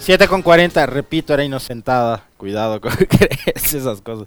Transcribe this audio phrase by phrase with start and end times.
[0.00, 2.24] 7 con 40, repito, era inocentada.
[2.38, 2.90] Cuidado con
[3.54, 4.26] esas cosas.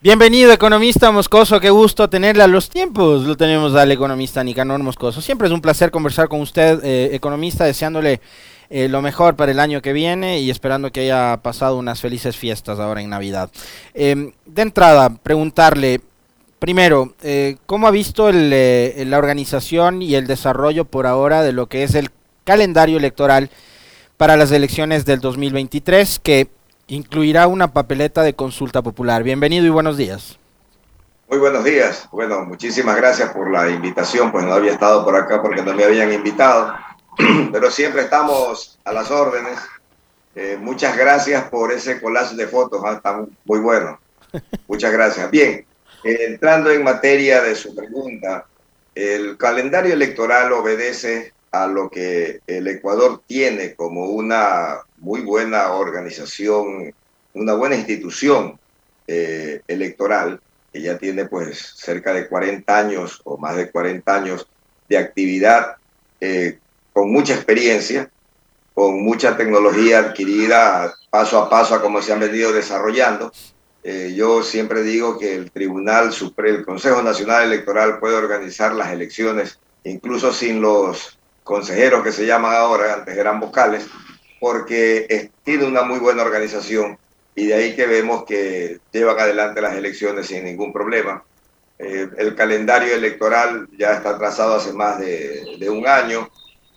[0.00, 1.58] Bienvenido, economista Moscoso.
[1.58, 3.24] Qué gusto tenerle a los tiempos.
[3.24, 5.20] Lo tenemos al economista Nicanor Moscoso.
[5.20, 8.20] Siempre es un placer conversar con usted, eh, economista, deseándole
[8.70, 12.36] eh, lo mejor para el año que viene y esperando que haya pasado unas felices
[12.36, 13.50] fiestas ahora en Navidad.
[13.94, 16.02] Em, de entrada, preguntarle,
[16.60, 21.82] primero, eh, ¿cómo ha visto la organización y el desarrollo por ahora de lo que
[21.82, 22.10] es el
[22.44, 23.50] calendario electoral?
[24.16, 26.48] Para las elecciones del 2023 que
[26.86, 29.22] incluirá una papeleta de consulta popular.
[29.22, 30.38] Bienvenido y buenos días.
[31.28, 32.08] Muy buenos días.
[32.12, 35.84] Bueno, muchísimas gracias por la invitación, pues no había estado por acá porque no me
[35.84, 36.74] habían invitado,
[37.52, 39.58] pero siempre estamos a las órdenes.
[40.36, 42.94] Eh, muchas gracias por ese collage de fotos, ¿ah?
[42.94, 43.98] está muy bueno.
[44.66, 45.30] Muchas gracias.
[45.30, 45.64] Bien,
[46.02, 48.46] eh, entrando en materia de su pregunta,
[48.94, 56.92] el calendario electoral obedece a lo que el Ecuador tiene como una muy buena organización,
[57.32, 58.58] una buena institución
[59.06, 60.40] eh, electoral,
[60.72, 64.48] que ya tiene pues cerca de 40 años o más de 40 años
[64.88, 65.76] de actividad
[66.20, 66.58] eh,
[66.92, 68.10] con mucha experiencia,
[68.74, 73.32] con mucha tecnología adquirida paso a paso a como se han venido desarrollando.
[73.84, 78.90] Eh, yo siempre digo que el Tribunal Supremo, el Consejo Nacional Electoral puede organizar las
[78.90, 83.86] elecciones incluso sin los consejeros que se llaman ahora, antes eran vocales,
[84.40, 86.98] porque tiene una muy buena organización
[87.34, 91.22] y de ahí que vemos que llevan adelante las elecciones sin ningún problema.
[91.78, 96.28] Eh, el calendario electoral ya está trazado hace más de, un año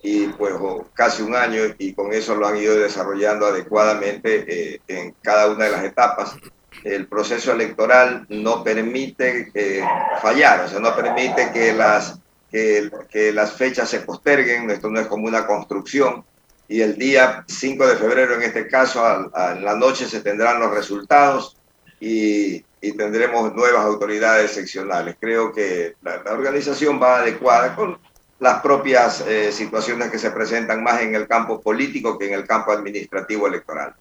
[0.02, 0.54] y pues
[0.94, 5.66] casi un año y con eso lo han ido desarrollando adecuadamente eh, en cada una
[5.66, 6.36] de las etapas.
[6.84, 9.84] El proceso electoral no permite eh,
[10.22, 12.20] fallar, o sea, no permite que las
[12.52, 16.24] que, las fechas se posterguen, esto no es como una construcción,
[16.68, 20.72] y el día 5 de febrero, en este caso, a, la noche se tendrán los
[20.72, 21.58] resultados
[22.00, 25.18] y, tendremos nuevas autoridades seccionales.
[25.20, 28.00] Creo que la, organización va adecuada con
[28.40, 32.48] las propias eh, situaciones que se presentan más en el campo político que en el
[32.48, 33.94] campo administrativo electoral.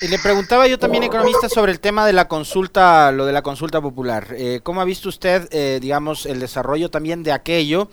[0.00, 3.80] Le preguntaba yo también, economista, sobre el tema de la consulta, lo de la consulta
[3.80, 4.28] popular.
[4.36, 7.88] Eh, ¿Cómo ha visto usted, eh, digamos, el desarrollo también de aquello?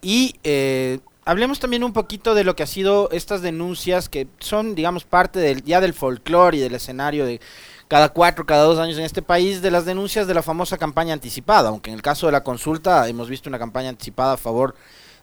[0.00, 4.74] Y eh, hablemos también un poquito de lo que ha sido estas denuncias que son,
[4.74, 7.38] digamos, parte del, ya del folclore y del escenario de
[7.86, 11.12] cada cuatro, cada dos años en este país, de las denuncias de la famosa campaña
[11.12, 14.74] anticipada, aunque en el caso de la consulta hemos visto una campaña anticipada a favor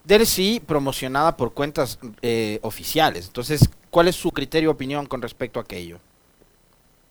[0.03, 1.97] del sí, promocionada por cuentas
[2.61, 3.25] oficiales.
[3.25, 5.99] Entonces, ¿cuál es su criterio opinión con respecto a aquello?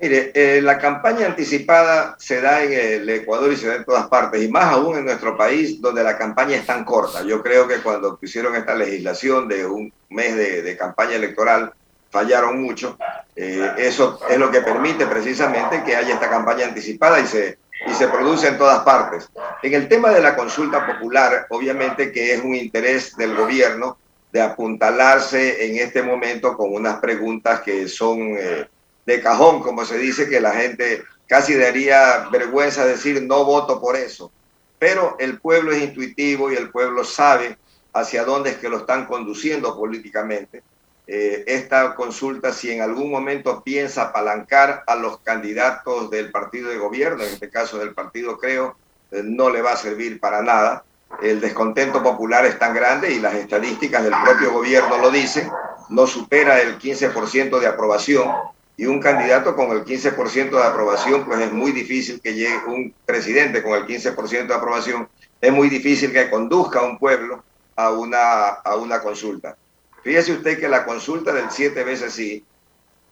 [0.00, 4.06] Mire, eh, la campaña anticipada se da en el Ecuador y se da en todas
[4.06, 7.24] partes, y más aún en nuestro país, donde la campaña es tan corta.
[7.24, 11.72] Yo creo que cuando pusieron esta legislación de un mes de, campaña electoral,
[12.10, 12.96] fallaron mucho.
[13.34, 17.92] Eh, eso es lo que permite precisamente que haya esta campaña anticipada y se, y
[17.92, 19.28] se produce en todas partes.
[19.64, 23.98] En el tema de la consulta popular, obviamente que es un interés del gobierno
[24.30, 28.36] de apuntalarse en este momento con unas preguntas que son...
[28.38, 28.68] Eh,
[29.08, 33.96] de cajón, como se dice, que la gente casi daría vergüenza decir no voto por
[33.96, 34.30] eso.
[34.78, 37.56] Pero el pueblo es intuitivo y el pueblo sabe
[37.94, 40.62] hacia dónde es que lo están conduciendo políticamente.
[41.06, 46.76] Eh, esta consulta, si en algún momento piensa apalancar a los candidatos del partido de
[46.76, 48.76] gobierno, en este caso del partido Creo,
[49.10, 50.84] eh, no le va a servir para nada.
[51.22, 55.50] El descontento popular es tan grande y las estadísticas del propio gobierno lo dicen,
[55.88, 58.28] no supera el 15% de aprobación
[58.78, 62.94] y un candidato con el 15% de aprobación, pues es muy difícil que llegue un
[63.04, 65.08] presidente con el 15% de aprobación,
[65.40, 67.42] es muy difícil que conduzca a un pueblo
[67.74, 69.56] a una, a una consulta.
[70.04, 72.44] Fíjese usted que la consulta del siete veces sí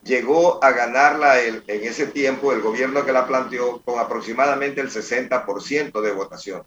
[0.04, 4.90] llegó a ganarla el, en ese tiempo el gobierno que la planteó con aproximadamente el
[4.90, 6.62] 60% de votación.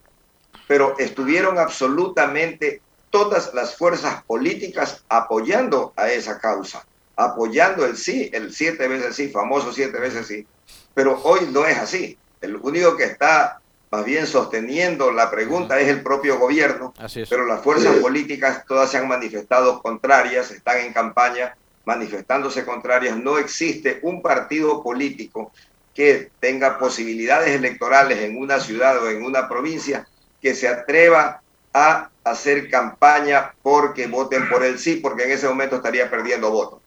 [0.67, 6.85] Pero estuvieron absolutamente todas las fuerzas políticas apoyando a esa causa
[7.19, 10.48] apoyando el sí, el siete veces sí, famoso siete veces sí.
[10.94, 12.18] Pero hoy no es así.
[12.39, 13.60] El único que está
[13.92, 16.94] más bien sosteniendo la pregunta es el propio gobierno,
[17.30, 23.18] pero las fuerzas políticas todas se han manifestado contrarias, están en campaña manifestándose contrarias.
[23.18, 25.51] No existe un partido político
[25.94, 30.07] que tenga posibilidades electorales en una ciudad o en una provincia
[30.42, 31.42] que se atreva
[31.74, 36.80] a hacer campaña porque voten por el sí, porque en ese momento estaría perdiendo votos.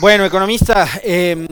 [0.00, 1.46] Bueno, economista, em,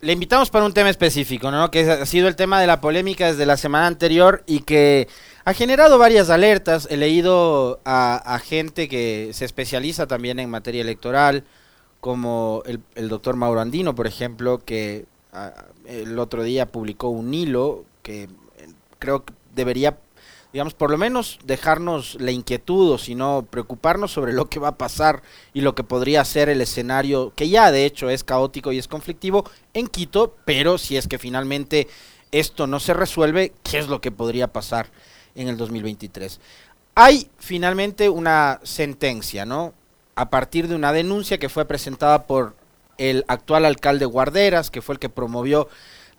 [0.00, 1.70] le invitamos para un tema específico, ¿no?
[1.70, 5.08] Que ha sido el tema de la polémica desde la semana anterior y que
[5.44, 6.86] ha generado varias alertas.
[6.90, 11.44] He leído a, gente que se especializa también en materia electoral,
[12.00, 15.52] como el, el doctor Mauro Andino, por ejemplo, que ah,
[15.86, 18.28] el otro día publicó un hilo que eh,
[18.98, 19.98] creo que debería
[20.52, 24.68] digamos, por lo menos dejarnos la inquietud o si no preocuparnos sobre lo que va
[24.68, 25.22] a pasar
[25.52, 28.88] y lo que podría ser el escenario, que ya de hecho es caótico y es
[28.88, 31.88] conflictivo en Quito, pero si es que finalmente
[32.32, 34.88] esto no se resuelve, ¿qué es lo que podría pasar
[35.34, 36.40] en el 2023?
[36.94, 39.72] Hay finalmente una sentencia, ¿no?
[40.14, 42.56] A partir de una denuncia que fue presentada por
[42.96, 45.68] el actual alcalde Guarderas, que fue el que promovió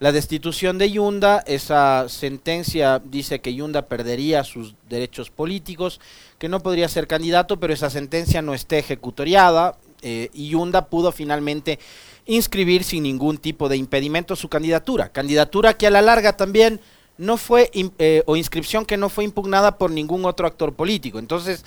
[0.00, 6.00] la destitución de Yunda, esa sentencia dice que Yunda perdería sus derechos políticos,
[6.38, 11.12] que no podría ser candidato, pero esa sentencia no esté ejecutoriada eh, y Yunda pudo
[11.12, 11.78] finalmente
[12.24, 15.10] inscribir sin ningún tipo de impedimento su candidatura.
[15.10, 16.80] Candidatura que a la larga también
[17.18, 21.18] no fue, eh, o inscripción que no fue impugnada por ningún otro actor político.
[21.18, 21.62] Entonces,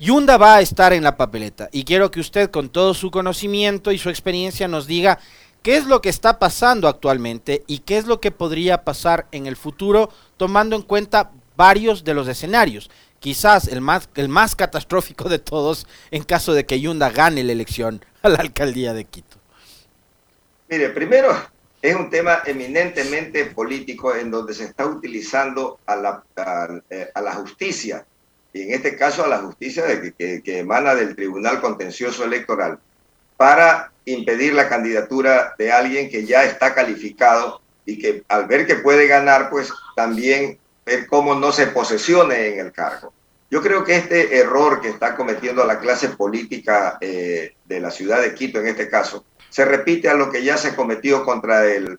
[0.00, 3.92] Yunda va a estar en la papeleta y quiero que usted con todo su conocimiento
[3.92, 5.20] y su experiencia nos diga
[5.62, 9.46] qué es lo que está pasando actualmente y qué es lo que podría pasar en
[9.46, 12.90] el futuro tomando en cuenta varios de los escenarios.
[13.18, 17.52] Quizás el más, el más catastrófico de todos en caso de que Yunda gane la
[17.52, 19.36] elección a la alcaldía de Quito.
[20.68, 21.34] Mire, primero
[21.82, 27.34] es un tema eminentemente político en donde se está utilizando a la, a, eh, la
[27.34, 28.04] justicia,
[28.52, 32.78] y en este caso a la justicia de que, que emana del Tribunal Contencioso Electoral,
[33.36, 38.76] para impedir la candidatura de alguien que ya está calificado y que al ver que
[38.76, 43.12] puede ganar, pues también ver cómo no se posesione en el cargo.
[43.50, 48.22] Yo creo que este error que está cometiendo la clase política eh, de la ciudad
[48.22, 51.98] de Quito en este caso, se repite a lo que ya se cometió contra el,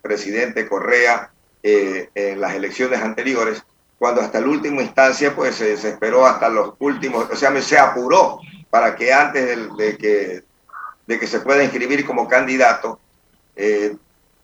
[0.00, 1.30] presidente Correa
[1.62, 3.62] eh, en las elecciones anteriores,
[3.98, 8.40] cuando hasta la última instancia pues se esperó hasta los últimos, o sea, se apuró
[8.70, 10.42] para que antes de que
[11.08, 13.00] de que se pueda inscribir como candidato
[13.56, 13.96] eh,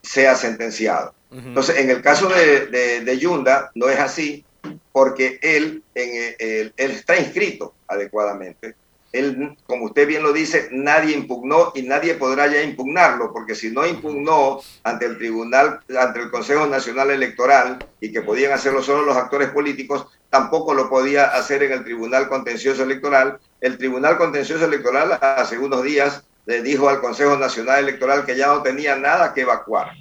[0.03, 1.15] sea sentenciado.
[1.31, 4.45] Entonces, en el caso de, de, Yunda, no es así,
[4.93, 8.77] porque él, en, él, está inscrito adecuadamente.
[9.13, 13.71] Él, como usted bien lo dice, nadie impugnó y nadie podrá ya impugnarlo, porque si
[13.71, 19.05] no impugnó ante el Tribunal, ante el Consejo Nacional Electoral, y que podían hacerlo solo
[19.05, 23.41] los actores políticos, tampoco lo podía hacer en el Tribunal Contencioso Electoral.
[23.61, 28.49] El Tribunal Contencioso Electoral hace unos días le dijo al Consejo Nacional Electoral que ya
[28.49, 29.93] no tenía nada que evacuar.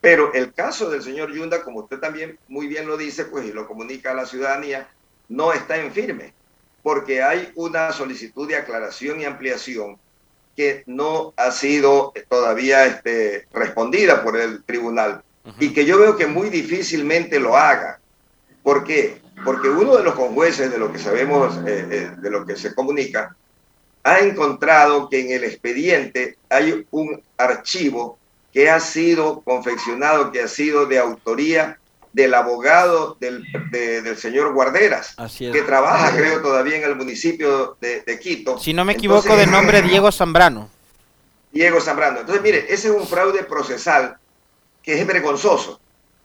[0.00, 3.52] Pero el caso del señor Yunda, como usted también muy bien lo dice, pues y
[3.52, 4.88] lo comunica a la ciudadanía,
[5.28, 6.32] no está en firme,
[6.82, 9.98] porque hay una solicitud de aclaración y ampliación
[10.56, 15.22] que no ha sido todavía este, respondida por el tribunal
[15.58, 18.00] y que yo veo que muy difícilmente lo haga.
[18.62, 19.20] ¿Por qué?
[19.44, 22.74] Porque uno de los conjueces de lo que sabemos, eh, eh, de lo que se
[22.74, 23.36] comunica,
[24.08, 28.18] ha encontrado que en el expediente hay un archivo
[28.54, 31.78] que ha sido confeccionado, que ha sido de autoría
[32.14, 33.44] del abogado del,
[34.16, 38.58] señor Guarderas, que trabaja, creo, todavía en el municipio de, Quito.
[38.58, 40.70] Si no me equivoco, de nombre Diego Zambrano.
[41.52, 42.20] Diego Zambrano.
[42.20, 44.16] Entonces, mire, ese es un fraude procesal
[44.82, 45.80] que es vergonzoso.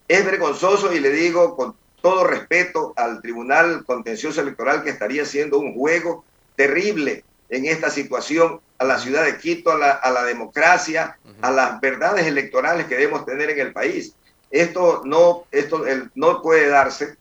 [0.07, 5.59] Es vergonzoso y le digo con todo respeto al Tribunal Contencioso Electoral que estaría haciendo
[5.59, 6.23] un juego
[6.55, 12.25] terrible en esta situación a la ciudad de Quito, a la, democracia, a las verdades
[12.25, 14.15] electorales que debemos tener en el país.
[14.49, 15.85] Esto no, esto
[16.15, 17.15] no puede darse.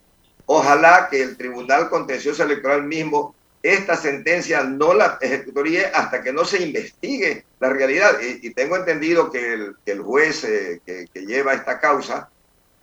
[0.47, 6.45] Ojalá que el Tribunal Contencioso Electoral mismo esta sentencia no la ejecutaría hasta que no
[6.45, 8.13] se investigue la realidad.
[8.21, 12.29] Y, tengo entendido que el, juez eh, que, lleva esta causa,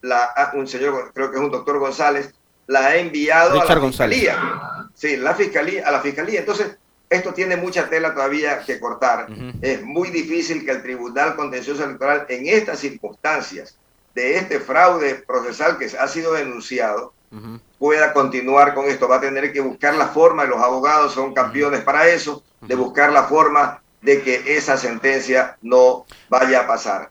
[0.01, 2.33] la, un señor, creo que es un doctor González,
[2.67, 4.89] la ha enviado a la fiscalía.
[4.93, 6.39] Sí, la fiscalía, a la fiscalía.
[6.39, 6.77] Entonces,
[7.09, 9.27] esto tiene mucha tela todavía que cortar.
[9.61, 13.77] Es muy difícil que el Tribunal Contencioso Electoral en estas circunstancias
[14.13, 17.13] de este fraude procesal que ha sido denunciado
[17.77, 19.07] pueda continuar con esto.
[19.07, 22.75] Va a tener que buscar la forma, y los abogados son campeones para eso, de
[22.75, 27.09] buscar la forma de que esa sentencia no vaya a pasar.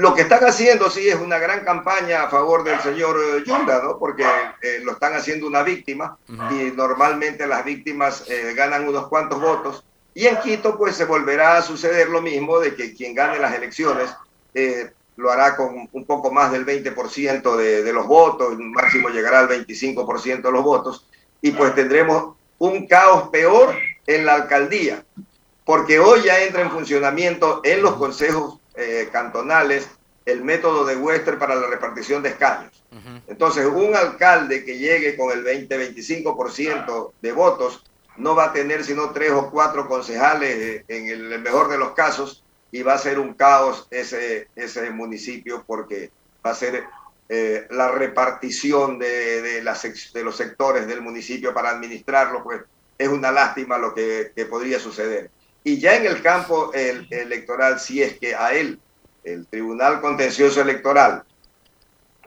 [0.00, 3.82] Lo que están haciendo sí es una gran campaña a favor del señor eh, Yunda,
[3.82, 3.98] ¿no?
[3.98, 4.24] Porque
[4.62, 9.84] eh, lo están haciendo una víctima y normalmente las víctimas eh, ganan unos cuantos votos.
[10.14, 13.52] Y en Quito pues se volverá a suceder lo mismo de que quien gane las
[13.52, 14.08] elecciones
[15.16, 19.48] lo hará con un poco más del 20% de, de los votos, máximo llegará al
[19.48, 21.06] 25% de los votos
[21.42, 23.76] y pues tendremos un caos peor
[24.06, 25.04] en la alcaldía,
[25.66, 29.88] porque hoy ya entra en funcionamiento en los consejos eh, cantonales
[30.26, 32.82] el método de Wester para la repartición de escaños.
[33.28, 37.84] Entonces, un alcalde que llegue con el 20-25% de votos
[38.16, 41.92] no va a tener sino tres o cuatro concejales eh, en el mejor de los
[41.92, 46.10] casos y va a ser un caos ese, ese municipio porque
[46.44, 46.84] va a ser
[47.28, 52.62] eh, la repartición de, de, las, de los sectores del municipio para administrarlo, pues
[52.98, 55.30] es una lástima lo que, que podría suceder.
[55.62, 58.78] Y ya en el campo el, electoral, si es que a él,
[59.24, 61.24] el Tribunal Contencioso Electoral,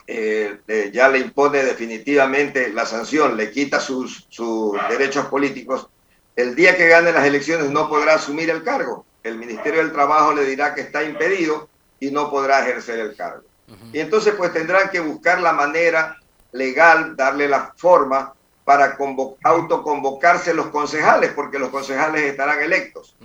[0.06, 5.88] eh, eh, ya le impone definitivamente la sanción, le quita sus, sus derechos políticos,
[6.36, 9.06] el día que gane las elecciones no podrá asumir el cargo.
[9.24, 13.44] El Ministerio del Trabajo le dirá que está impedido y no podrá ejercer el cargo.
[13.92, 16.18] Y entonces pues tendrán que buscar la manera
[16.52, 18.34] legal, darle la forma
[18.65, 18.98] para
[19.43, 23.15] autoconvocarse los concejales, porque los concejales estarán electos.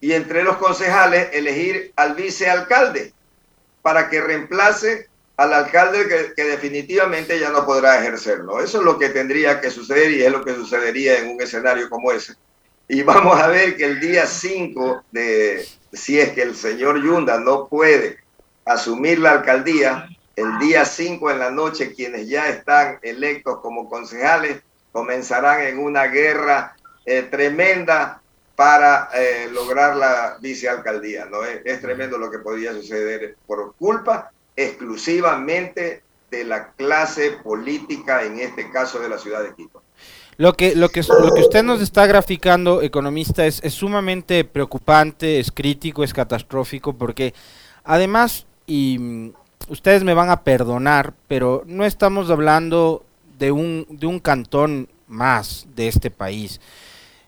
[0.00, 3.12] Y entre los concejales elegir al vicealcalde
[3.82, 8.60] para que reemplace al alcalde que, que, definitivamente ya no podrá ejercerlo.
[8.60, 11.88] Eso es lo que tendría que suceder y es lo que sucedería en un escenario
[11.88, 12.34] como ese.
[12.88, 17.40] Y vamos a ver que el día 5 de, si es que el señor Yunda
[17.40, 18.18] no puede
[18.64, 24.62] asumir la alcaldía, el día 5 en la noche quienes ya están electos como concejales
[24.92, 28.20] comenzarán en una guerra eh, tremenda
[28.54, 31.24] para eh, lograr la vicealcaldía.
[31.24, 31.44] ¿no?
[31.44, 38.38] Es, es, tremendo lo que podría suceder por culpa exclusivamente de la clase política, en
[38.40, 39.82] este caso de la ciudad de Quito.
[40.38, 45.38] Lo que, lo que, lo que usted nos está graficando, economista, es, es sumamente preocupante,
[45.38, 47.34] es crítico, es catastrófico, porque
[47.84, 49.32] además, y
[49.68, 53.04] ustedes me van a perdonar, pero no estamos hablando
[53.38, 56.60] de un, de un cantón más de este país.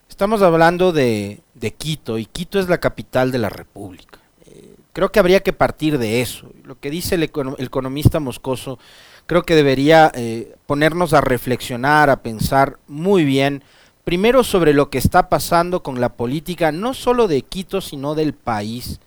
[0.09, 4.21] Estamos hablando de, de Quito, y Quito es la capital de la República.
[4.47, 6.51] Eh, creo que habría que partir de eso.
[6.65, 8.79] Lo que dice el, economista Moscoso
[9.27, 13.65] creo que debería eh, ponernos a reflexionar, a pensar muy bien,
[14.05, 18.35] primero sobre lo que está pasando con la política, no solo de Quito, sino del
[18.35, 19.01] país.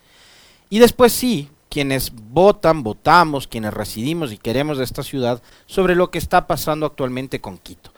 [0.70, 6.12] Y después sí, quienes votan, votamos, quienes residimos y queremos de esta ciudad, sobre lo
[6.12, 7.92] que está pasando actualmente con Quito.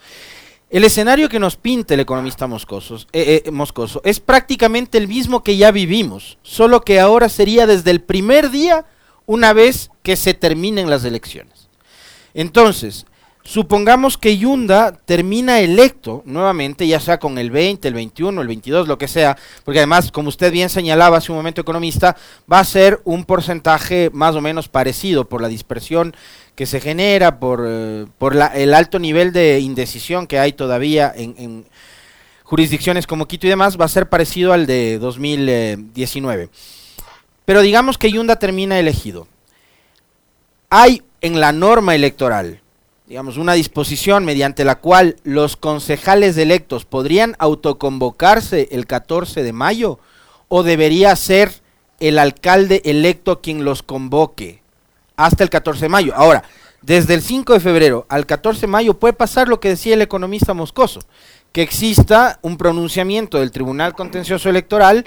[0.69, 5.43] El escenario que nos pinta el economista Moscoso, eh, eh, Moscoso es prácticamente el mismo
[5.43, 8.85] que ya vivimos, solo que ahora sería desde el primer día
[9.25, 11.69] una vez que se terminen las elecciones.
[12.35, 13.07] Entonces,
[13.49, 18.87] supongamos que Yunda termina electo nuevamente, ya sea con el 20, el 21, el 22,
[18.87, 22.15] lo que sea, porque además, como usted bien señalaba hace un momento economista,
[22.51, 26.15] va a ser un porcentaje más o menos parecido por la dispersión
[26.53, 31.33] que se genera, por, eh, por el alto nivel de indecisión que hay todavía en,
[31.39, 31.65] en
[32.43, 36.49] jurisdicciones como Quito y demás, va a ser parecido al de 2019.
[37.45, 39.27] Pero digamos que Yunda termina elegido.
[40.69, 42.61] Hay en la norma electoral,
[43.09, 49.97] digamos, una disposición mediante la cual los concejales electos podrían autoconvocarse el 14 de mayo
[50.47, 51.51] o debería ser
[51.99, 54.61] el alcalde electo quien los convoque
[55.15, 56.13] hasta el 14 de mayo.
[56.15, 56.43] Ahora,
[56.83, 60.03] desde el 5 de febrero al 14 de mayo puede pasar lo que decía el
[60.03, 60.99] economista Moscoso,
[61.51, 65.03] que exista un pronunciamiento del Tribunal Contencioso Electoral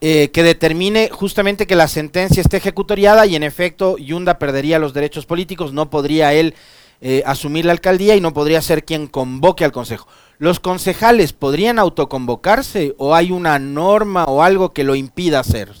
[0.00, 4.94] eh, que determine justamente que la sentencia esté ejecutoriada y en efecto Yunda perdería los
[4.94, 6.54] derechos políticos, no podría él
[7.00, 10.06] eh, asumir la alcaldía y no podría ser quien convoque al consejo.
[10.38, 15.72] ¿Los concejales podrían autoconvocarse o hay una norma o algo que lo impida hacer?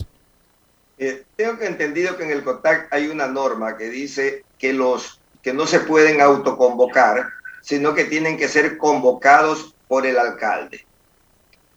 [0.98, 5.20] Eh, tengo que entendido que en el CONTAC hay una norma que dice que los
[5.42, 7.28] que no se pueden autoconvocar,
[7.60, 10.86] sino que tienen que ser convocados por el alcalde.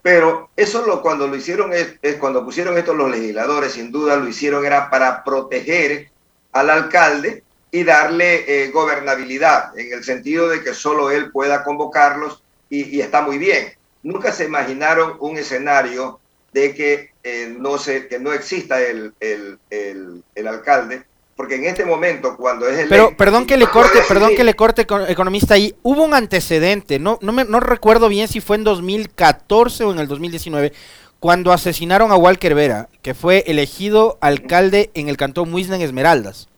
[0.01, 4.27] Pero eso lo, cuando lo hicieron, es, cuando pusieron esto los legisladores, sin duda lo
[4.27, 6.09] hicieron era para proteger
[6.53, 12.41] al alcalde y darle eh, gobernabilidad, en el sentido de que solo él pueda convocarlos
[12.69, 13.73] y, está muy bien.
[14.03, 16.19] Nunca se imaginaron un escenario
[16.53, 21.03] de que, eh, no, se, que no exista el, el, el alcalde
[21.37, 24.55] porque en este momento cuando es el pero perdón que le corte perdón que le
[24.55, 28.63] corte economista ahí hubo un antecedente no no me no recuerdo bien si fue en
[28.63, 30.73] 2014 o en el 2019
[31.19, 36.49] cuando asesinaron a Walker Vera que fue elegido alcalde en el cantón Muisna en Esmeraldas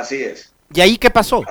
[0.00, 0.52] así es.
[0.72, 1.44] Y ahí qué pasó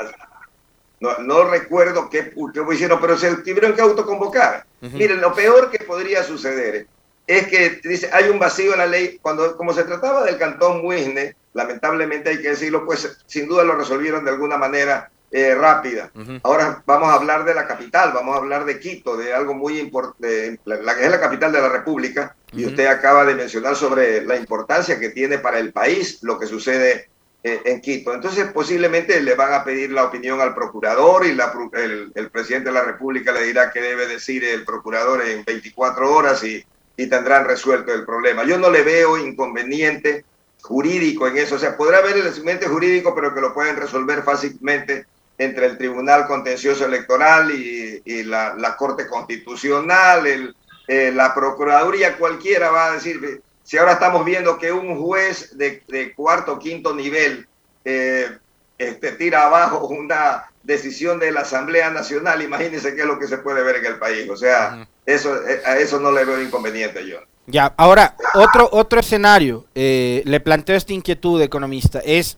[0.99, 4.65] no, no recuerdo qué, qué hicieron pero se tuvieron que autoconvocar.
[4.81, 6.87] Miren lo peor que podría suceder
[7.27, 9.19] es que dice hay un vacío en la ley.
[9.21, 13.75] Cuando como se trataba del cantón Muisne lamentablemente hay que decirlo, pues sin duda lo
[13.75, 16.11] resolvieron de alguna manera eh, rápida.
[16.43, 19.79] Ahora vamos a hablar de la capital, vamos a hablar de Quito, de algo muy
[19.79, 24.23] importante, la, que es la capital de la República, y usted acaba de mencionar sobre
[24.23, 27.09] la importancia que tiene para el país lo que sucede
[27.45, 28.13] en Quito.
[28.13, 32.83] Entonces posiblemente le van a pedir la opinión al procurador y el, presidente de la
[32.83, 36.65] República le dirá que debe decir el procurador en 24 horas y,
[36.97, 38.43] y tendrán resuelto el problema.
[38.45, 40.25] Yo no le veo inconveniente
[40.61, 41.55] jurídico en eso.
[41.55, 45.05] O sea, podrá haber el inconveniente jurídico, pero que lo pueden resolver fácilmente
[45.37, 50.55] entre el Tribunal Contencioso Electoral y, y la, la, Corte Constitucional,
[50.87, 55.81] eh, la Procuraduría, cualquiera va a decir, si ahora estamos viendo que un juez de,
[55.87, 57.47] de cuarto o quinto nivel
[57.83, 58.37] eh,
[58.77, 63.39] este, tira abajo una decisión de la Asamblea Nacional, imagínense qué es lo que se
[63.39, 64.29] puede ver en el país.
[64.29, 67.17] O sea, eso, eh, a eso no le veo inconveniente yo.
[67.47, 72.37] Ya, ahora, otro, otro escenario, eh, le planteo esta inquietud, economista, es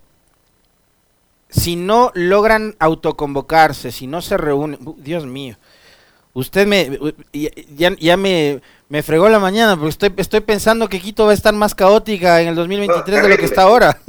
[1.50, 5.58] si no logran autoconvocarse, si no se reúnen, Dios mío,
[6.34, 7.00] usted me,
[7.34, 11.36] ya, ya me, me fregó la mañana porque estoy, estoy pensando que Quito va a
[11.36, 14.00] estar más caótica en el 2023 no, de lo que está ahora.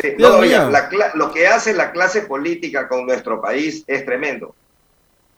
[0.00, 4.54] Sí, no, oiga, la, lo que hace la clase política con nuestro país es tremendo.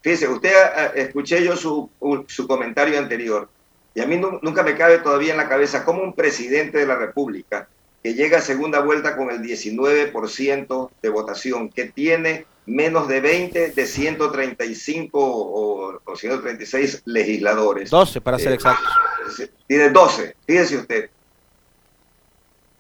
[0.03, 1.89] Fíjese, usted uh, escuché yo su,
[2.27, 3.49] su comentario anterior
[3.95, 6.87] y a mí no, nunca me cabe todavía en la cabeza cómo un presidente de
[6.87, 7.69] la República
[8.03, 13.71] que llega a segunda vuelta con el 19% de votación, que tiene menos de 20
[13.71, 17.91] de 135 o, o 136 legisladores.
[17.91, 18.93] 12 para ser eh, exactos.
[19.67, 21.11] Tiene 12, fíjese usted.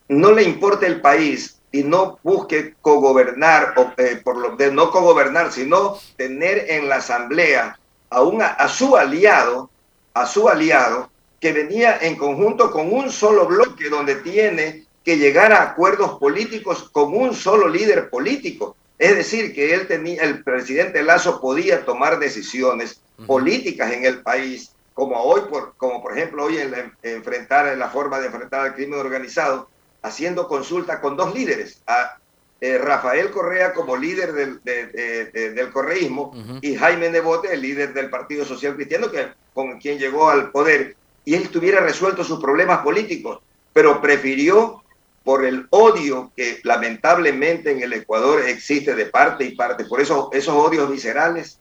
[0.08, 4.90] No le importa el país y no busque cogobernar, o, eh, por lo de no
[4.90, 7.78] cogobernar, sino tener en la asamblea
[8.10, 9.70] a, una, a su aliado,
[10.12, 11.10] a su aliado,
[11.40, 16.88] que venía en conjunto con un solo bloque donde tiene que llegar a acuerdos políticos
[16.92, 18.76] con un solo líder político.
[19.02, 24.76] Es decir, que él tenía, el presidente Lazo podía tomar decisiones políticas en el país,
[24.94, 28.26] como hoy, por, como por ejemplo hoy en, la, en enfrentar en la forma de
[28.26, 29.68] enfrentar al crimen organizado,
[30.02, 32.16] haciendo consulta con dos líderes, a
[32.60, 36.58] eh, Rafael Correa como líder del, de, de, de, del correísmo uh -huh.
[36.62, 40.94] y Jaime Nebote, el líder del Partido Social Cristiano, que, con quien llegó al poder,
[41.24, 43.40] y él tuviera resuelto sus problemas políticos,
[43.72, 44.81] pero prefirió
[45.24, 50.30] por el odio que lamentablemente en el Ecuador existe de parte y parte, por eso
[50.32, 51.58] esos odios viscerales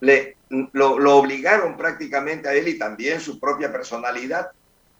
[0.00, 0.36] le,
[0.72, 4.50] lo, obligaron prácticamente a él y también su propia personalidad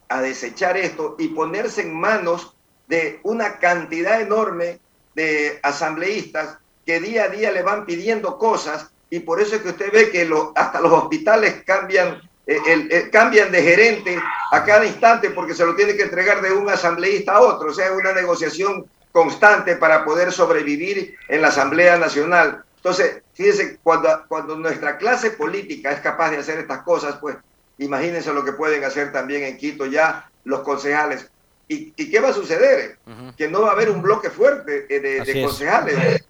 [0.09, 2.57] a desechar esto y ponerse en manos
[2.89, 4.81] de una cantidad enorme
[5.15, 9.69] de asambleístas que día a día le van pidiendo cosas y por eso es que
[9.69, 14.19] usted ve que hasta los hospitales cambian el, el, el, cambian de gerente
[14.51, 17.75] a cada instante porque se lo tiene que entregar de un asambleísta a otro, o
[17.75, 22.65] sea, una negociación constante para poder sobrevivir en la Asamblea Nacional.
[22.77, 27.37] Entonces, fíjense, cuando, cuando nuestra clase política es capaz de hacer estas cosas, pues
[27.79, 31.31] imagínense lo que pueden hacer también en Quito ya los concejales.
[31.67, 32.99] ¿Y, y qué va a suceder?
[33.07, 33.37] Uh -huh.
[33.37, 35.97] Que no va a haber un bloque fuerte de, de concejales.
[36.05, 36.25] Es.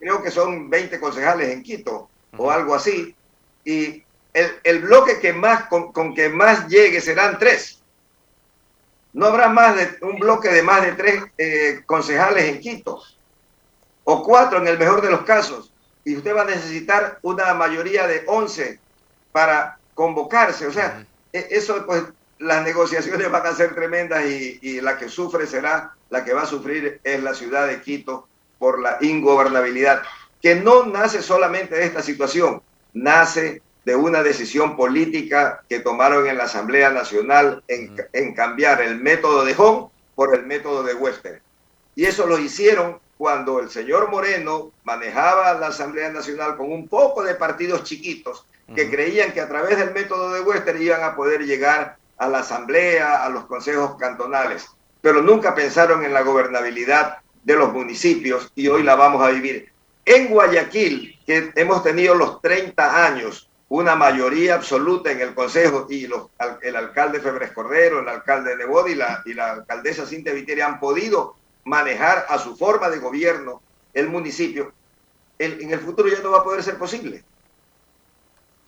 [0.00, 1.92] Creo que son 20 concejales en Quito
[2.32, 2.38] uh -huh.
[2.38, 3.14] o algo así.
[3.64, 7.80] Y el, el bloque que más con, con, que más llegue serán tres.
[9.12, 13.02] No habrá más de un bloque de más de tres eh, concejales en Quito,
[14.04, 15.72] o cuatro en el mejor de los casos,
[16.04, 18.78] y usted va a necesitar una mayoría de 11
[19.32, 20.66] para convocarse.
[20.66, 21.46] O sea, -huh.
[21.50, 22.04] eso pues
[22.38, 26.42] las negociaciones van a ser tremendas y, y, la que sufre será, la que va
[26.42, 30.02] a sufrir es la ciudad de Quito por la ingobernabilidad,
[30.40, 32.62] que no nace solamente de esta situación,
[32.92, 39.00] nace de una decisión política que tomaron en la Asamblea Nacional en, en cambiar el
[39.00, 41.40] método de Hong por el método de Western.
[41.94, 47.22] Y eso lo hicieron cuando el señor Moreno manejaba la Asamblea Nacional con un poco
[47.22, 48.90] de partidos chiquitos que uh -huh.
[48.90, 53.24] creían que a través del método de Western iban a poder llegar a la Asamblea,
[53.24, 54.68] a los consejos cantonales,
[55.02, 59.70] pero nunca pensaron en la gobernabilidad de los municipios y hoy la vamos a vivir.
[60.04, 66.08] En Guayaquil, que hemos tenido los 30 años una mayoría absoluta en el Consejo y
[66.08, 66.26] los,
[66.60, 70.80] el alcalde Febres Cordero, el alcalde Nebod y la, y la alcaldesa Cintia Viteri han
[70.80, 73.62] podido manejar a su forma de gobierno
[73.94, 74.72] el municipio,
[75.38, 77.22] el, en el futuro ya no va a poder ser posible.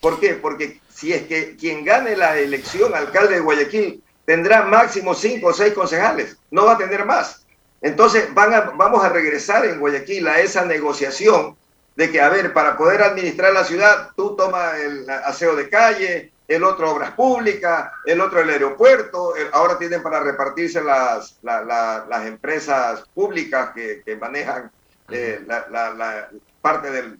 [0.00, 0.34] ¿Por qué?
[0.34, 5.52] Porque si es que quien gane la elección alcalde de Guayaquil tendrá máximo cinco o
[5.52, 7.44] seis concejales, no va a tener más.
[7.80, 11.56] Entonces van a, vamos a regresar en Guayaquil a esa negociación
[11.96, 16.32] de que, a ver, para poder administrar la ciudad, tú tomas el aseo de calle,
[16.48, 21.62] el otro obras públicas, el otro el aeropuerto, el, ahora tienen para repartirse las, la,
[21.62, 24.70] la, las empresas públicas que, que manejan
[25.10, 26.28] eh, la, la,
[26.60, 27.18] parte del,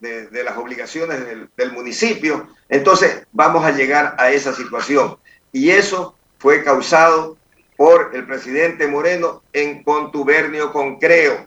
[0.00, 2.48] de, de, las obligaciones del, del municipio.
[2.68, 5.16] Entonces vamos a llegar a esa situación.
[5.52, 7.36] Y eso fue causado
[7.76, 11.46] por el presidente Moreno en contubernio con Creo,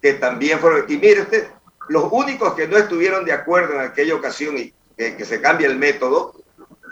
[0.00, 0.84] que también fueron...
[0.88, 1.48] Y mire usted,
[1.88, 5.76] los únicos que no estuvieron de acuerdo en aquella ocasión y que, se cambie el
[5.76, 6.34] método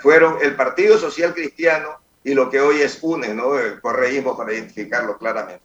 [0.01, 1.91] fueron el Partido Social Cristiano
[2.25, 3.59] y lo que hoy es UNE, ¿no?
[3.59, 5.63] El correísmo para identificarlo claramente.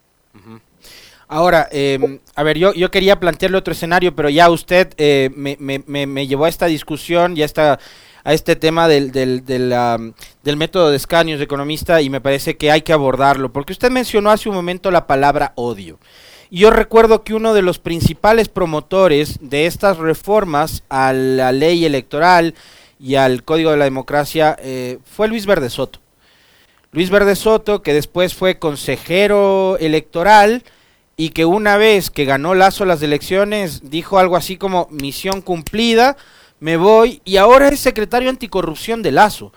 [1.27, 5.57] Ahora, em, a ver, yo, yo quería plantearle otro escenario, pero ya usted eh, me,
[5.59, 7.47] me, me, llevó a esta discusión y a,
[8.27, 12.71] a este tema del, del, del, método de escaños de economista y me parece que
[12.71, 15.99] hay que abordarlo, porque usted mencionó hace un momento la palabra odio.
[16.49, 22.55] Yo recuerdo que uno de los principales promotores de estas reformas a la ley electoral
[22.99, 25.99] y al Código de la Democracia eh, fue Luis Verde Soto.
[26.91, 30.63] Luis Verde Soto, que después fue consejero electoral,
[31.17, 36.15] y que una vez que ganó Lazo las elecciones dijo algo así como misión cumplida,
[36.59, 39.51] me voy y ahora es secretario anticorrupción de Lazo.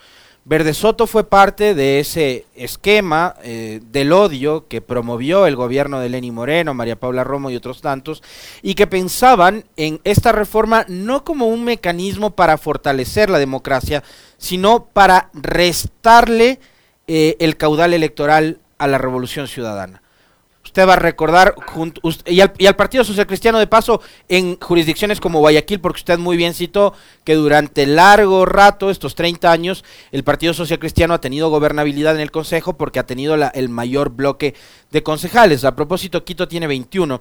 [0.45, 6.09] Verde Soto fue parte de ese esquema eh, del odio que promovió el gobierno de
[6.09, 8.23] Lenny Moreno, María Paula Romo y otros tantos,
[8.63, 14.03] y que pensaban en esta reforma no como un mecanismo para fortalecer la democracia,
[14.39, 16.59] sino para restarle
[17.07, 20.03] eh, el caudal electoral a la revolución ciudadana.
[20.71, 21.57] Usted va a recordar,
[22.27, 26.17] y, al, y, al, Partido Social Cristiano de paso, en jurisdicciones como Guayaquil, porque usted
[26.17, 31.21] muy bien citó que durante largo rato, estos 30 años, el Partido Social Cristiano ha
[31.21, 34.55] tenido gobernabilidad en el Consejo porque ha tenido la, el mayor bloque
[34.93, 35.65] de concejales.
[35.65, 37.19] A propósito, Quito tiene 21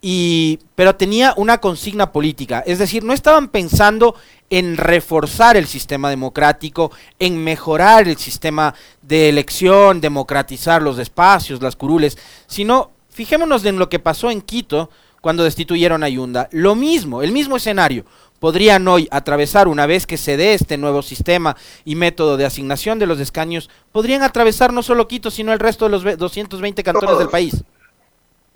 [0.00, 4.14] y, pero tenía una consigna política, es decir, no estaban pensando
[4.50, 11.76] en reforzar el sistema democrático, en mejorar el sistema de elección, democratizar los espacios, las
[11.76, 16.48] curules, sino fijémonos en lo que pasó en Quito cuando destituyeron a Yunda.
[16.52, 18.04] Lo mismo, el mismo escenario,
[18.38, 23.00] podrían hoy atravesar una vez que se dé este nuevo sistema y método de asignación
[23.00, 27.18] de los escaños, podrían atravesar no solo Quito, sino el resto de los 220 cantones
[27.18, 27.64] del país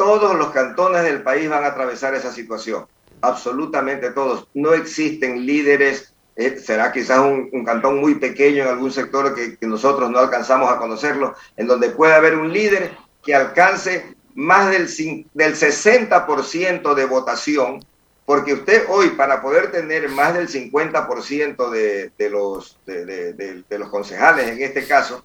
[0.05, 2.87] todos los cantones del país van a atravesar esa situación,
[3.21, 4.49] absolutamente todos.
[4.53, 10.11] No existen líderes, eh, será quizás un, cantón muy pequeño en algún sector que, nosotros
[10.11, 12.91] no alcanzamos a conocerlo, en donde puede haber un líder
[13.23, 14.89] que alcance más del,
[15.35, 17.85] del 60% de votación,
[18.27, 23.89] porque usted hoy para poder tener más del 50% de, de, los, de, de, los
[23.89, 25.25] concejales, en este caso,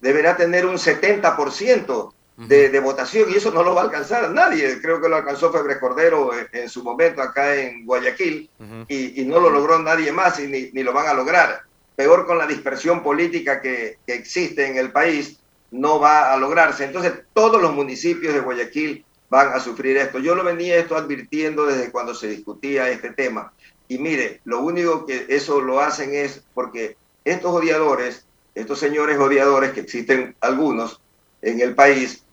[0.00, 2.12] deberá tener un 70%
[2.46, 4.80] de, votación y eso no lo va a alcanzar nadie.
[4.80, 8.48] Creo que lo alcanzó Febre Cordero en, su momento acá en Guayaquil
[8.88, 11.62] y, no lo logró nadie más y ni, ni, lo van a lograr.
[11.96, 15.40] Peor con la dispersión política que, que, existe en el país,
[15.72, 16.84] no va a lograrse.
[16.84, 20.20] Entonces todos los municipios de Guayaquil van a sufrir esto.
[20.20, 23.52] Yo lo venía esto advirtiendo desde cuando se discutía este tema.
[23.88, 29.72] Y mire, lo único que eso lo hacen es porque estos odiadores, estos señores odiadores,
[29.72, 31.00] que existen algunos
[31.42, 32.24] en el país,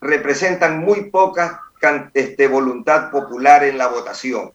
[0.00, 1.62] representan muy poca
[2.14, 4.52] este, voluntad popular en la votación.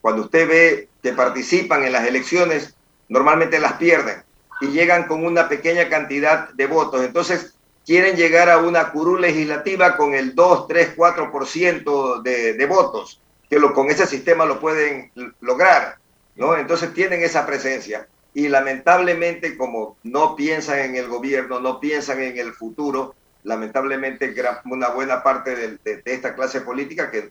[0.00, 2.74] Cuando usted ve que participan en las elecciones,
[3.08, 4.22] normalmente las pierden
[4.60, 7.04] y llegan con una pequeña cantidad de votos.
[7.04, 13.20] Entonces, quieren llegar a una curul legislativa con el 2, 3, 4% de, de votos,
[13.48, 15.96] que con ese sistema lo pueden lograr.
[16.34, 16.56] ¿no?
[16.56, 18.08] Entonces, tienen esa presencia.
[18.34, 23.14] Y lamentablemente, como no piensan en el gobierno, no piensan en el futuro,
[23.46, 27.30] lamentablemente una buena parte de, esta clase política que,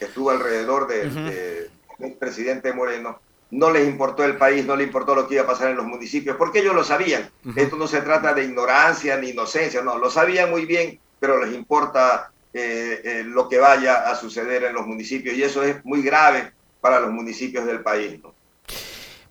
[0.00, 1.70] estuvo alrededor del
[2.18, 3.20] presidente Moreno,
[3.50, 5.86] no les importó el país, no les importó lo que iba a pasar en los
[5.86, 7.30] municipios, porque ellos lo sabían.
[7.54, 11.54] Esto no se trata de ignorancia ni inocencia, no, lo sabían muy bien, pero les
[11.54, 16.02] importa eh, eh, lo que vaya a suceder en los municipios y eso es muy
[16.02, 18.18] grave para los municipios del país.
[18.22, 18.34] ¿no?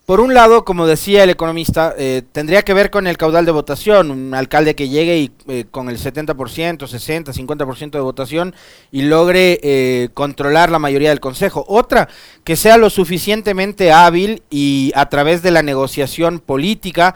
[0.05, 3.51] Por un lado, como decía el economista, eh, tendría que ver con el caudal de
[3.51, 8.53] votación, un alcalde que llegue y eh, con el 70%, 60, 50% de votación
[8.91, 11.65] y logre eh, controlar la mayoría del consejo.
[11.67, 12.07] Otra,
[12.43, 17.15] que sea lo suficientemente hábil y a través de la negociación política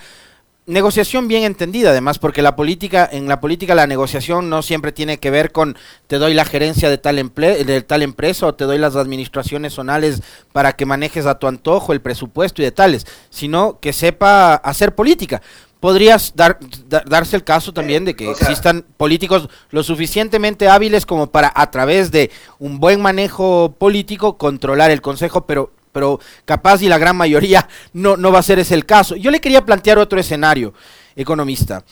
[0.70, 5.18] negociación bien entendida, además, porque la política, en la política la negociación no siempre tiene
[5.18, 5.76] que ver con
[6.08, 10.22] te doy la gerencia de tal, de tal empresa o te doy las administraciones zonales
[10.54, 14.94] para que manejes a tu antojo el presupuesto y de tales, sino que sepa hacer
[14.94, 15.42] política.
[15.80, 16.60] Podrías dar,
[17.06, 22.12] darse el caso también de que existan políticos lo suficientemente hábiles como para a través
[22.12, 27.68] de un buen manejo político controlar el consejo, pero pero capaz y la gran mayoría
[27.94, 29.16] no, no va a ser ese el caso.
[29.16, 30.74] Yo le quería plantear otro escenario,
[31.16, 31.84] economista.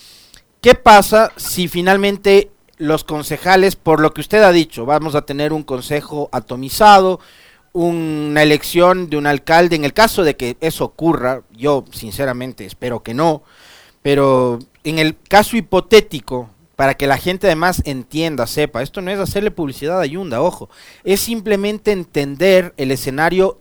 [0.62, 5.51] ¿Qué pasa si finalmente los concejales, por lo que usted ha dicho, vamos a tener
[5.51, 7.19] un consejo atomizado,
[7.73, 13.03] una elección de un alcalde, en el caso de que eso ocurra, yo sinceramente espero
[13.03, 13.43] que no,
[14.01, 19.19] Pero en el caso hipotético, para que la gente además entienda, sepa, esto no es
[19.19, 20.69] hacerle publicidad a Yunda, ojo,
[21.03, 23.60] es simplemente entender el escenario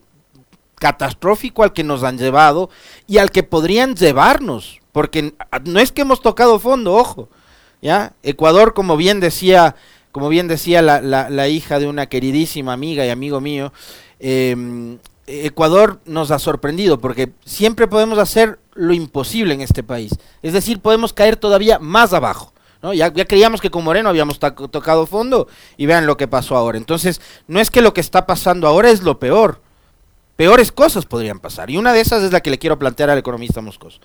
[0.79, 2.71] catastrófico al que nos han llevado
[3.07, 5.35] y al que podrían llevarnos, porque
[5.65, 7.29] no es que hemos tocado fondo, ojo,
[7.83, 8.13] ¿ya?
[8.23, 9.77] Ecuador, como bien decía,
[10.13, 13.73] como bien decía la, la, hija de una queridísima amiga y amigo mío,
[14.19, 20.13] em, Ecuador nos ha sorprendido porque siempre podemos hacer lo imposible en este país.
[20.43, 22.53] Es decir, podemos caer todavía más abajo.
[22.83, 22.95] ¿no?
[22.95, 26.79] Ya, ya creíamos que con Moreno habíamos tocado fondo y vean lo que pasó ahora.
[26.79, 29.61] Entonces, no es que lo que está pasando ahora es lo peor.
[30.37, 31.71] Peores cosas podrían pasar.
[31.71, 34.01] Y una de esas es la que le quiero plantear al economista Moscoso.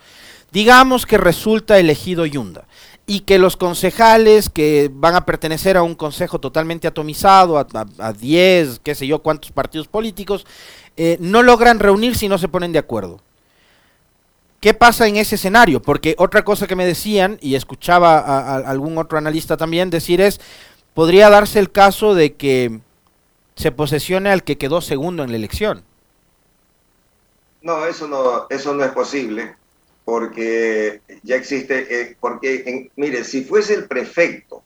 [0.51, 2.65] Digamos que resulta elegido Yunda
[3.05, 8.79] y que los concejales que van a pertenecer a un consejo totalmente atomizado, a 10,
[8.79, 10.45] qué sé yo, cuántos partidos políticos,
[10.97, 13.19] eh, no logran reunirse y no se ponen de acuerdo.
[14.61, 15.81] ¿Qué pasa en ese escenario?
[15.81, 20.39] Porque otra cosa que me decían, y escuchaba a, algún otro analista también decir es,
[20.93, 22.79] podría darse el caso de que
[23.55, 25.83] se posesione al que quedó segundo en la elección.
[27.61, 29.55] No, eso no, eso no es posible,
[30.03, 34.63] porque ya existe, eh, porque, mire, si fuese el prefecto,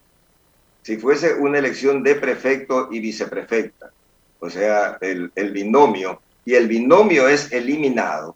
[0.81, 3.91] si fuese una elección de prefecto y viceprefecta,
[4.39, 8.35] o sea, el, binomio, y el binomio es eliminado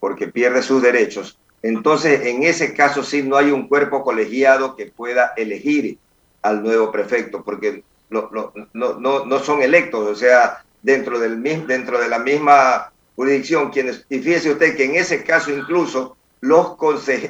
[0.00, 4.86] porque pierde sus derechos, entonces en ese caso sí no hay un cuerpo colegiado que
[4.86, 5.98] pueda elegir
[6.42, 12.00] al nuevo prefecto, porque no, no, no, no son electos, o sea, dentro, del, dentro
[12.00, 16.76] de la misma jurisdicción, quienes, y fíjese usted que en ese caso incluso los,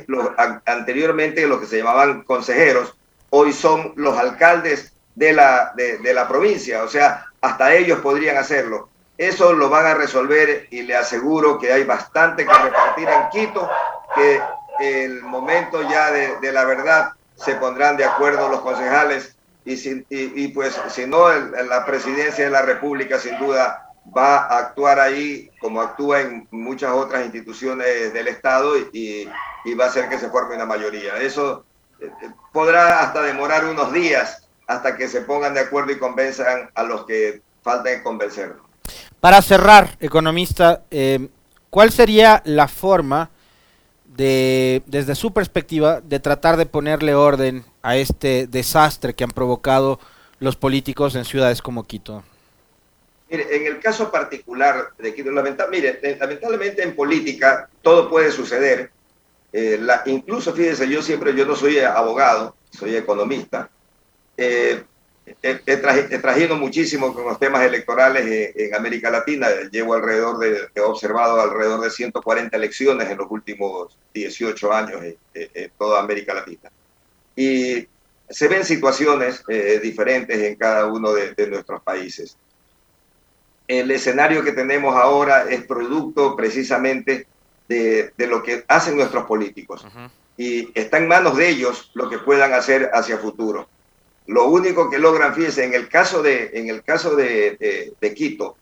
[0.06, 0.26] los
[0.66, 2.96] anteriormente los que se llamaban consejeros,
[3.30, 8.88] hoy son los alcaldes de la, de, la provincia, o sea, hasta ellos podrían hacerlo.
[9.16, 13.70] Eso lo van a resolver y le aseguro que hay bastante que repartir en Quito,
[14.16, 14.40] que
[14.80, 20.78] el momento ya de, la verdad se pondrán de acuerdo los concejales y, y, pues
[20.88, 23.83] si no, la presidencia de la República sin duda
[24.16, 29.28] va a actuar ahí como actúa en muchas otras instituciones del Estado y,
[29.64, 31.16] y va a hacer que se forme una mayoría.
[31.18, 31.64] Eso
[32.00, 36.70] eh, eh, podrá hasta demorar unos días hasta que se pongan de acuerdo y convenzan
[36.74, 38.64] a los que faltan convencernos.
[39.20, 41.28] Para cerrar, economista, eh,
[41.70, 43.30] ¿cuál sería la forma
[44.04, 49.98] de, desde su perspectiva, de tratar de ponerle orden a este desastre que han provocado
[50.40, 52.22] los políticos en ciudades como Quito?
[53.30, 55.30] Mire, en el caso particular de Quito,
[55.70, 58.90] mire, eh, lamentablemente en política todo puede suceder.
[59.52, 63.70] Eh, la, incluso, fíjese, yo siempre, yo no soy abogado, soy economista.
[64.36, 64.82] Eh,
[65.42, 69.48] he, traído muchísimo con los temas electorales en, América Latina.
[69.70, 75.02] Llevo alrededor de, he observado alrededor de 140 elecciones en los últimos 18 años
[75.34, 76.70] en, toda América Latina.
[77.36, 77.86] Y
[78.28, 82.36] se ven situaciones eh, diferentes en cada uno de, nuestros países.
[83.66, 87.26] El escenario que tenemos ahora es producto precisamente
[87.68, 89.86] de, lo que hacen nuestros políticos.
[90.36, 93.68] Y está en manos de ellos lo que puedan hacer hacia futuro
[94.26, 98.56] lo único que logran, fíjense, en el caso de, en el caso de, de, Quito,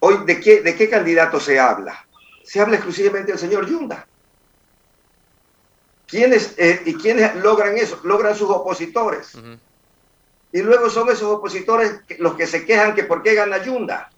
[0.00, 2.06] hoy, ¿de qué, ¿de qué candidato se habla?
[2.42, 4.06] Se habla exclusivamente del señor Yunda.
[6.06, 8.00] ¿Quiénes, eh, ¿Y quiénes logran eso?
[8.04, 9.32] Logran sus opositores.
[10.52, 14.10] Y luego son esos opositores los que se quejan que por qué gana Yunda.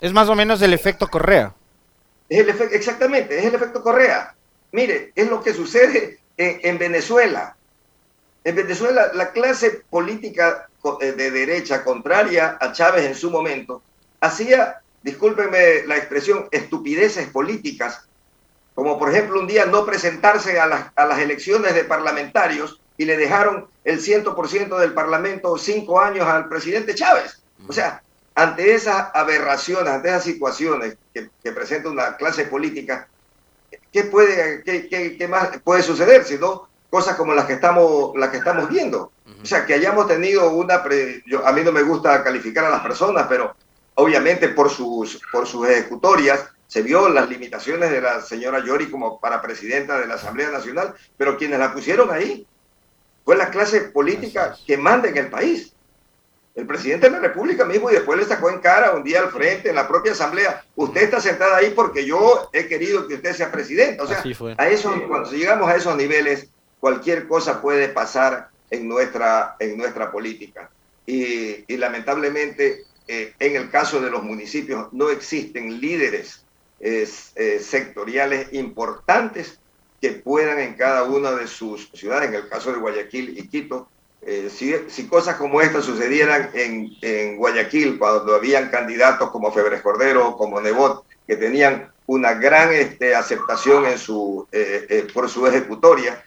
[0.00, 1.54] Es más o menos el efecto Correa.
[2.28, 4.34] Es el efecto, exactamente, es el efecto Correa.
[4.72, 7.56] Mire, es lo que sucede en Venezuela.
[8.44, 10.68] En Venezuela, la clase política
[11.00, 13.82] eh, de derecha contraria a Chávez en su momento
[14.20, 18.06] hacía, discúlpenme la expresión, estupideces políticas,
[18.74, 23.66] como por ejemplo un día no presentarse a las, elecciones de parlamentarios y le dejaron
[23.84, 27.42] el 100% del parlamento cinco años al presidente Chávez.
[27.66, 28.02] O sea,
[28.34, 33.08] ante esas aberraciones, ante esas situaciones que, presenta una clase política,
[33.92, 36.24] ¿qué, puede, qué, qué más puede suceder?
[36.24, 39.10] Si no, cosas como las que estamos, las que estamos viendo.
[39.42, 40.76] O sea, que hayamos tenido una...
[40.76, 43.56] a mí no me gusta calificar a las personas, pero
[43.94, 49.18] obviamente por sus, por sus ejecutorias se vio las limitaciones de la señora Yori como
[49.18, 52.46] para presidenta de la Asamblea Nacional, pero quienes la pusieron ahí
[53.24, 55.72] fue la clase política que manda en el país.
[56.54, 59.30] El presidente de la República mismo y después le sacó en cara un día al
[59.30, 60.64] frente en la propia asamblea.
[60.76, 64.00] Usted está sentada ahí porque yo he querido que usted sea presidente.
[64.00, 64.22] O sea,
[64.56, 70.12] a eso, cuando llegamos a esos niveles, cualquier cosa puede pasar en nuestra, en nuestra
[70.12, 70.70] política.
[71.06, 76.44] Y, lamentablemente, eh, en el caso de los municipios, no existen líderes
[76.78, 77.06] eh,
[77.60, 79.58] sectoriales importantes
[80.00, 83.88] que puedan en cada una de sus ciudades, en el caso de Guayaquil y Quito,
[84.26, 84.48] eh,
[84.88, 91.04] si, cosas como esta sucedieran en, Guayaquil, cuando habían candidatos como Febres Cordero, como Nebot,
[91.26, 96.24] que tenían una gran este, aceptación en su, eh, eh, por su ejecutoria,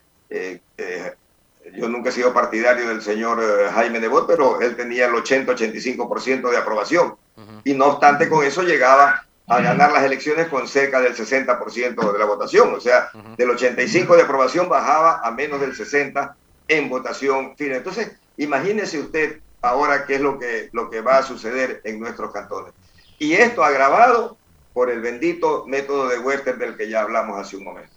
[1.74, 3.42] yo nunca he sido partidario del señor
[3.74, 7.16] Jaime Nebot, pero él tenía el 80-85% de aprobación.
[7.64, 12.20] Y no obstante, con eso llegaba a ganar las elecciones con cerca del 60% de
[12.20, 12.74] la votación.
[12.74, 16.34] O sea, del 85% de aprobación bajaba a menos del 60%
[16.68, 17.78] en votación final.
[17.78, 22.32] Entonces, imagínese usted ahora qué es lo que, lo que va a suceder en nuestros
[22.32, 22.74] cantones.
[23.20, 24.38] Y esto agravado
[24.74, 27.94] por el bendito método de Wester del que ya hablamos hace un momento.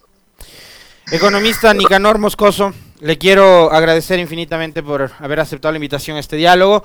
[1.10, 6.84] Economista Nicanor Moscoso, le quiero agradecer infinitamente por haber aceptado la invitación a este diálogo.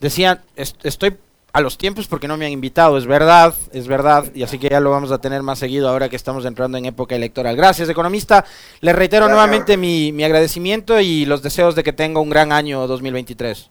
[0.00, 1.16] Decía, estoy
[1.56, 4.68] a los tiempos porque no me han invitado, es verdad, es verdad, y así que
[4.68, 7.56] ya lo vamos a tener más seguido ahora que estamos entrando en época electoral.
[7.56, 8.44] Gracias, economista.
[8.82, 12.86] Le reitero nuevamente mi, mi, agradecimiento y los deseos de que tenga un gran año
[12.86, 13.70] 2023.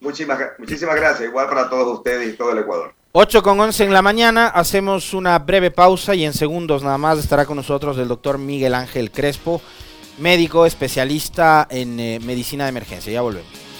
[0.00, 2.94] Muchísimas, muchísimas gracias, igual para todos ustedes y todo el Ecuador.
[3.12, 7.18] 8 con 11 en la mañana, hacemos una breve pausa y en segundos nada más
[7.18, 9.60] estará con nosotros el doctor Miguel Ángel Crespo,
[10.16, 13.12] médico especialista en eh, medicina de emergencia.
[13.12, 13.71] Ya volvemos.